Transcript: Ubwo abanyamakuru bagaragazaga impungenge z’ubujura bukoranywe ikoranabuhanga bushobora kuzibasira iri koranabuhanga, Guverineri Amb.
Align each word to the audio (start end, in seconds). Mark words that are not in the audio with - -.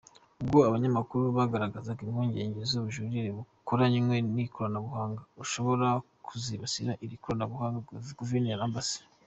Ubwo 0.41 0.57
abanyamakuru 0.69 1.23
bagaragazaga 1.37 2.01
impungenge 2.03 2.59
z’ubujura 2.69 3.19
bukoranywe 3.37 4.15
ikoranabuhanga 4.47 5.21
bushobora 5.37 5.87
kuzibasira 6.25 6.91
iri 7.05 7.15
koranabuhanga, 7.23 7.77
Guverineri 8.19 8.63
Amb. 8.67 8.77